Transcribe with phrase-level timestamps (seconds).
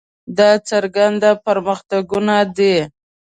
[0.37, 2.75] دا څرګند پرمختګونه دي.